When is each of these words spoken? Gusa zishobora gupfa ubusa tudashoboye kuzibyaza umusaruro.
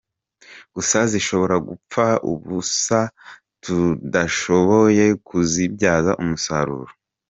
Gusa 0.75 0.99
zishobora 1.11 1.55
gupfa 1.67 2.05
ubusa 2.31 2.99
tudashoboye 3.63 5.05
kuzibyaza 5.27 6.11
umusaruro. 6.23 6.91